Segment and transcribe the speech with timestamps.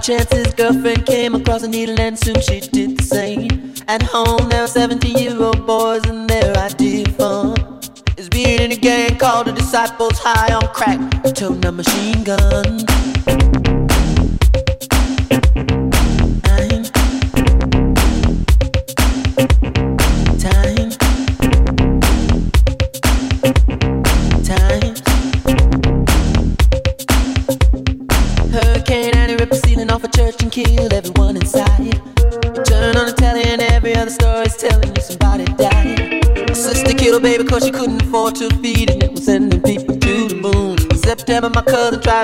[0.00, 1.19] By chance, his girlfriend came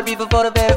[0.04, 0.75] reefer for the very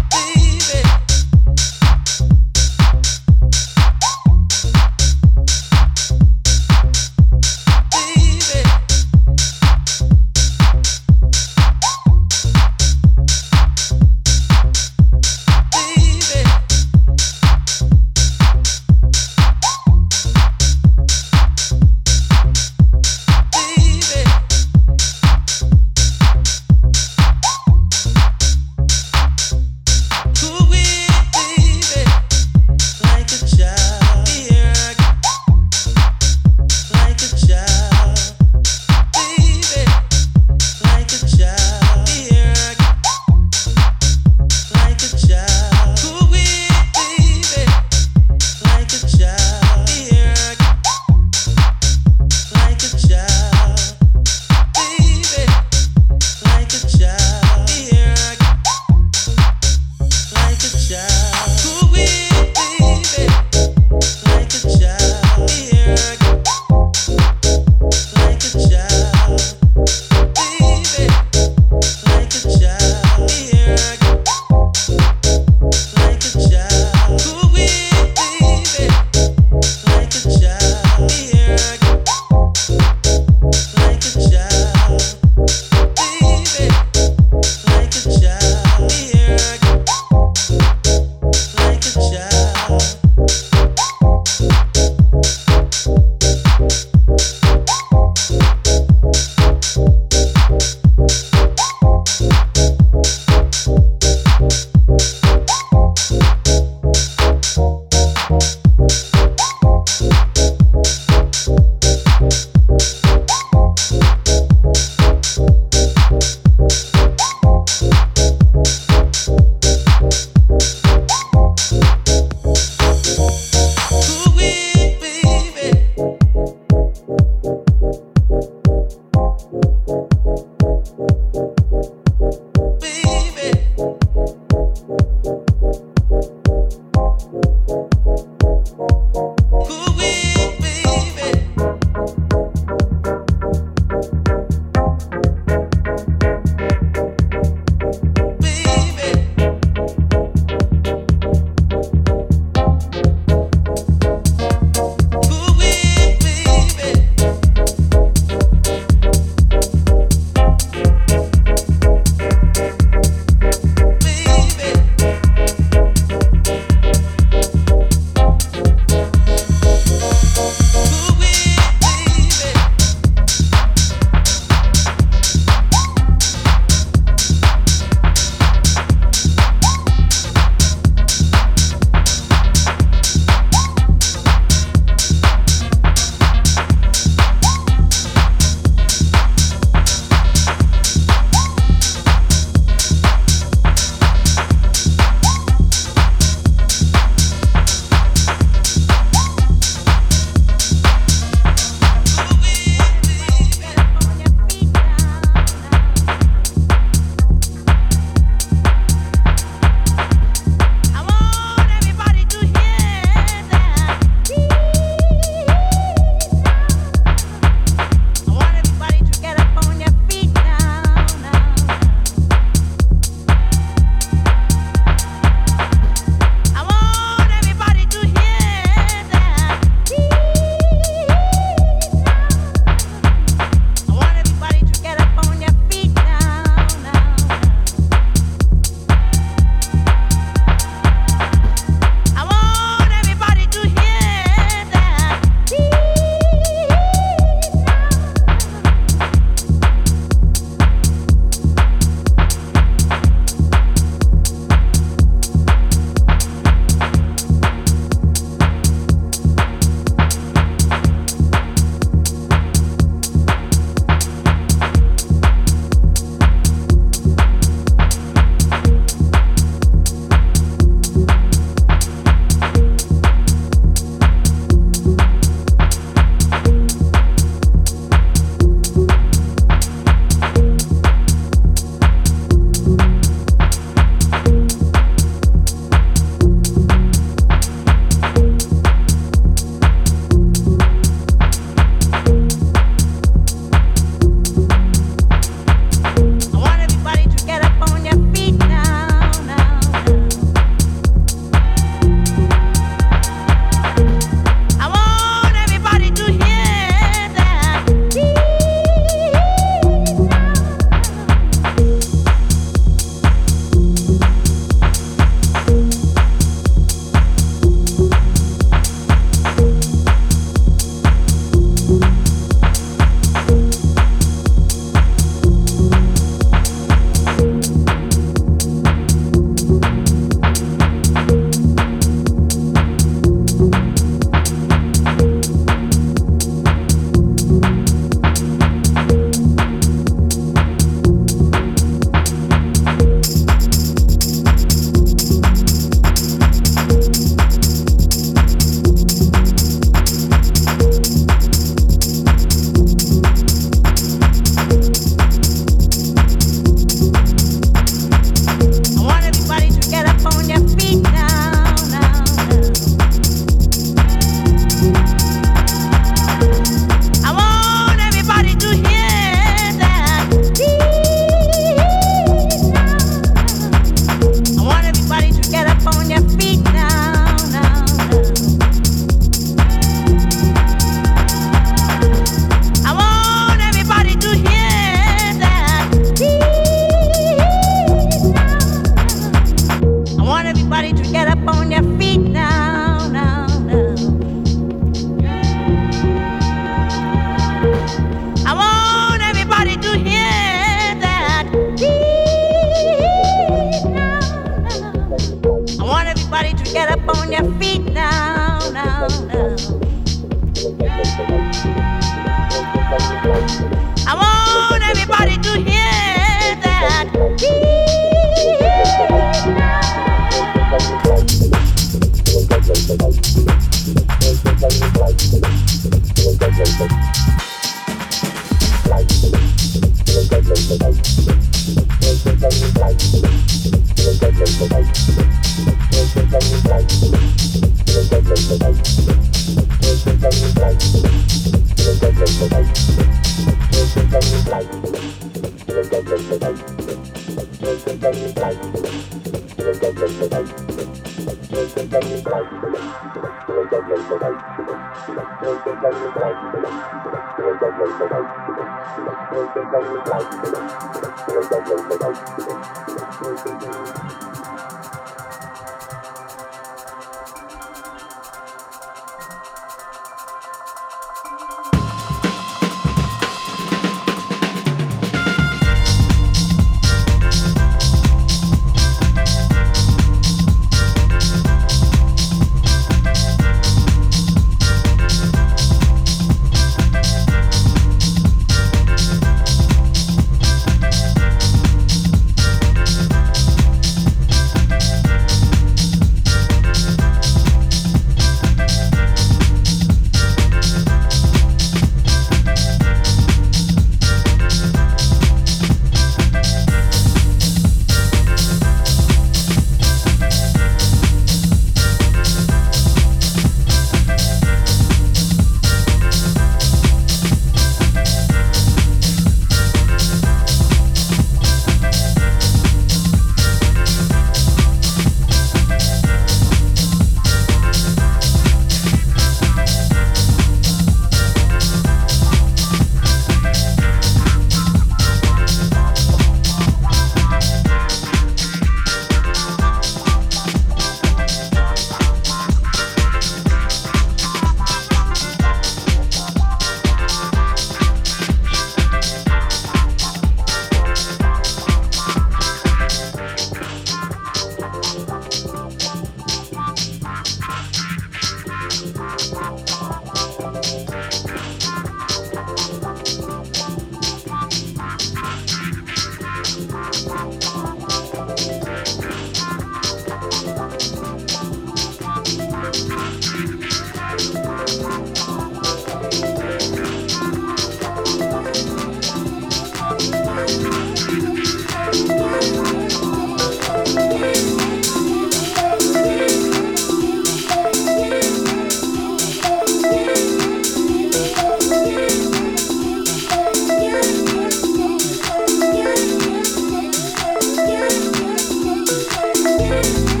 [599.61, 600.00] Bye.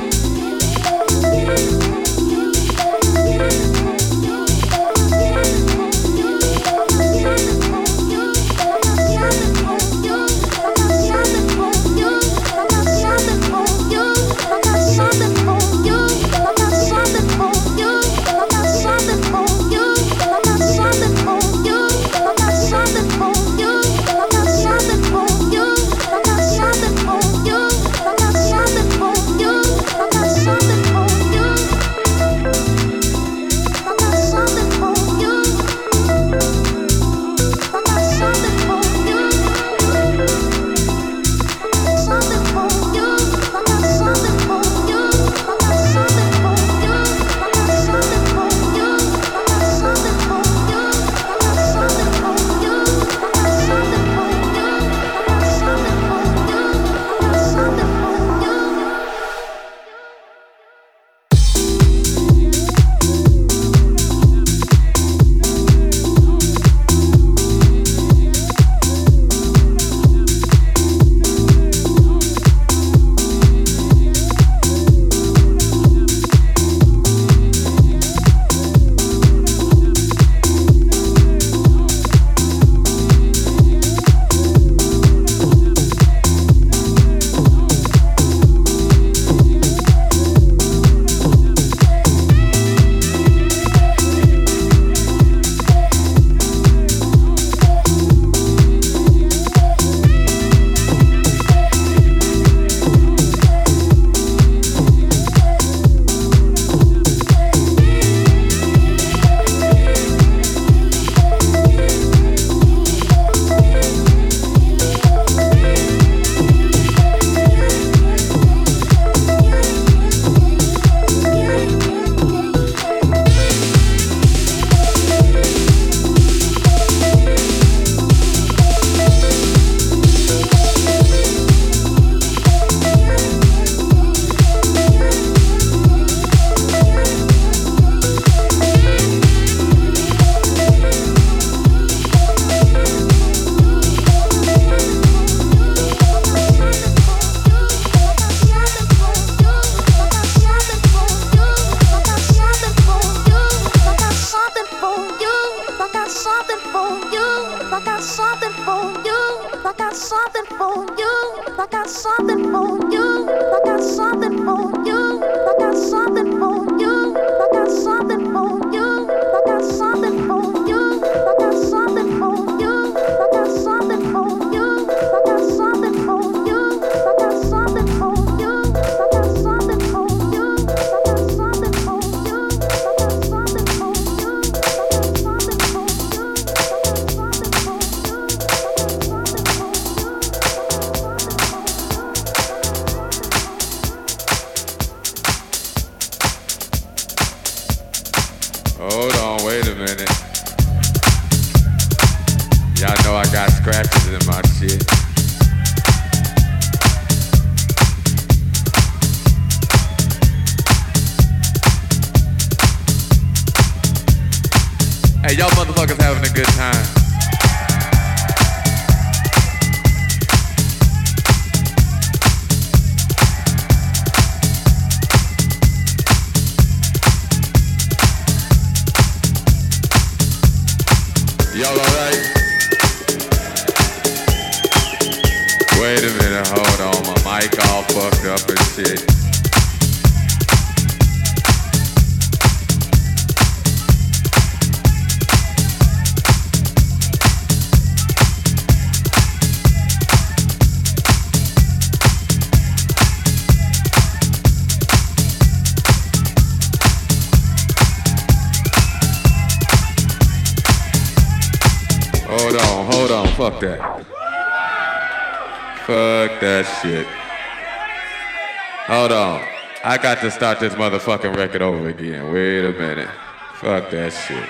[269.97, 272.33] Got to start this motherfucking record over again.
[272.33, 273.09] Wait a minute.
[273.55, 274.49] Fuck that shit.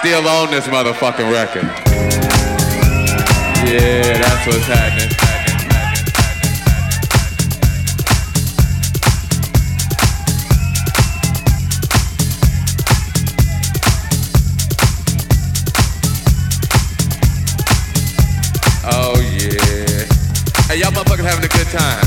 [0.00, 1.64] Still on this motherfucking record.
[3.70, 5.23] Yeah, that's what's happening.
[21.74, 22.03] Time.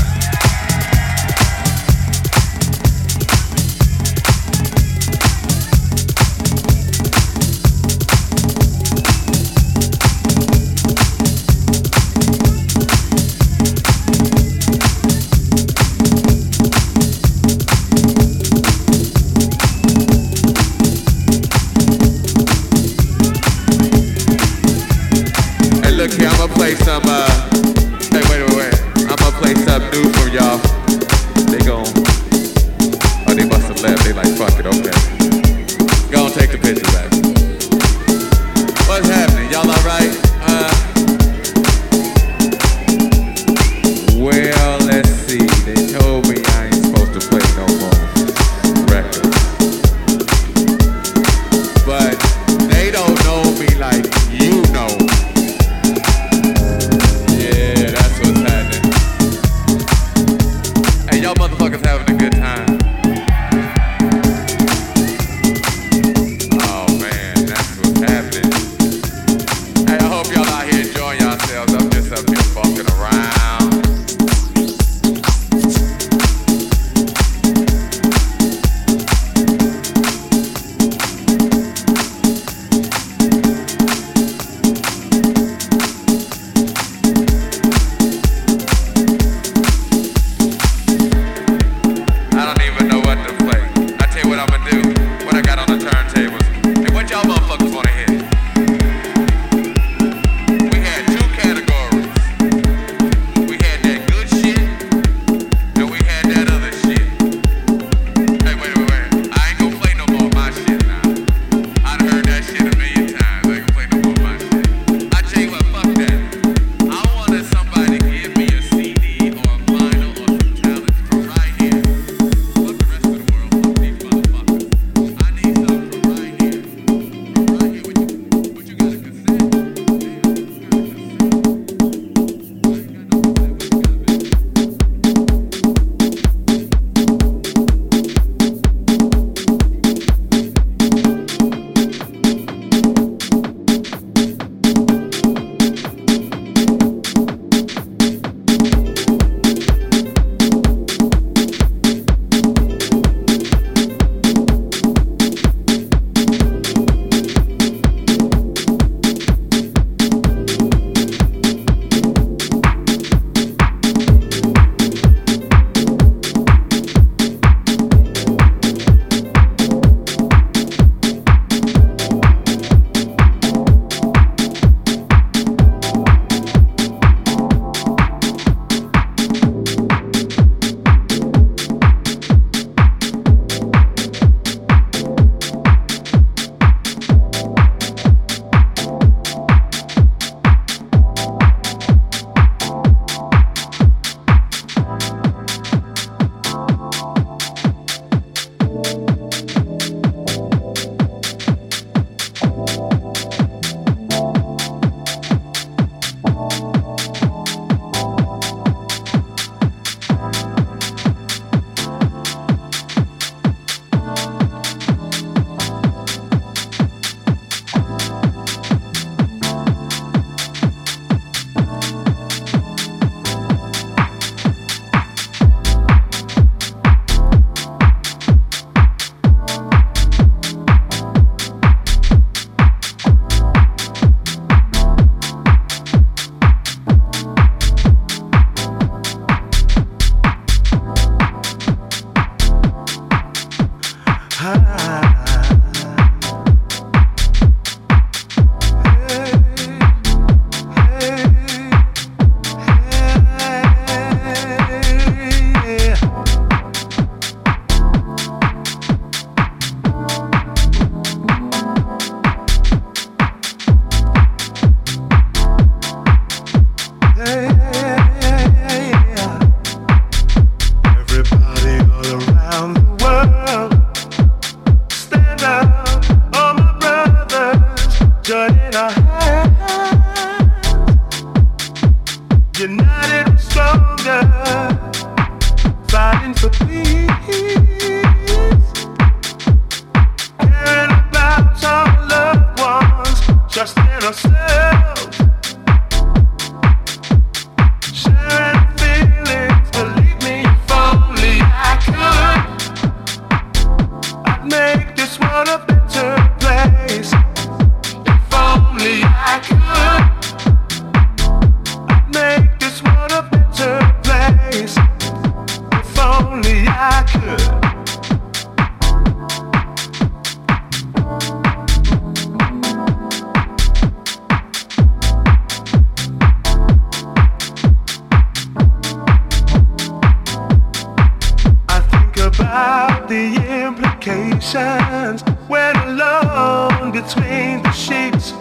[332.48, 333.36] about the
[333.66, 338.32] implications when alone between the sheets.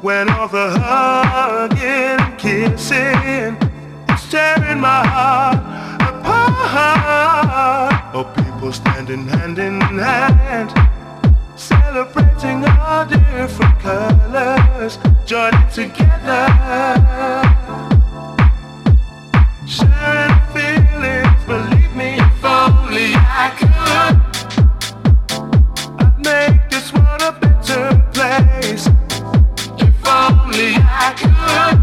[0.00, 3.58] When all the hugging and kissing
[4.08, 5.58] is tearing my heart
[6.00, 7.92] apart.
[8.14, 10.72] Oh, people standing hand in hand,
[11.56, 16.46] celebrating all different colors, joining together,
[19.66, 20.39] sharing.
[31.16, 31.79] back.